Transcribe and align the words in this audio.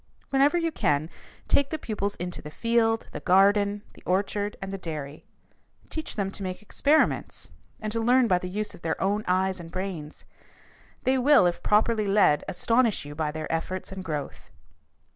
Whenever 0.31 0.57
you 0.57 0.71
can, 0.71 1.11
take 1.47 1.69
the 1.69 1.77
pupils 1.77 2.15
into 2.15 2.41
the 2.41 2.49
field, 2.49 3.05
the 3.11 3.19
garden, 3.19 3.83
the 3.93 4.01
orchard, 4.03 4.57
and 4.59 4.73
the 4.73 4.77
dairy. 4.79 5.27
Teach 5.91 6.15
them 6.15 6.31
to 6.31 6.41
make 6.41 6.63
experiments 6.63 7.51
and 7.79 7.91
to 7.91 8.01
learn 8.01 8.27
by 8.27 8.39
the 8.39 8.49
use 8.49 8.73
of 8.73 8.81
their 8.81 8.99
own 8.99 9.23
eyes 9.27 9.59
and 9.59 9.69
brains. 9.71 10.25
They 11.03 11.19
will, 11.19 11.45
if 11.45 11.61
properly 11.61 12.07
led, 12.07 12.43
astonish 12.47 13.05
you 13.05 13.13
by 13.13 13.29
their 13.31 13.47
efforts 13.51 13.91
and 13.91 14.03
growth. 14.03 14.49